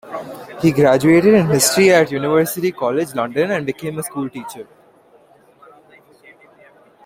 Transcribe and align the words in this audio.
He 0.63 0.71
graduated 0.71 1.31
in 1.35 1.45
History 1.45 1.91
at 1.91 2.11
University 2.11 2.71
College, 2.71 3.13
London, 3.13 3.51
and 3.51 3.67
became 3.67 3.99
a 3.99 4.01
schoolteacher. 4.01 4.67